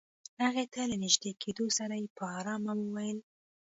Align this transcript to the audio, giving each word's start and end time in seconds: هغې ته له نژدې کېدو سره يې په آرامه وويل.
هغې 0.43 0.65
ته 0.73 0.81
له 0.91 0.95
نژدې 1.03 1.31
کېدو 1.43 1.65
سره 1.77 1.95
يې 2.01 2.07
په 2.17 2.23
آرامه 2.37 2.73
وويل. 2.79 3.19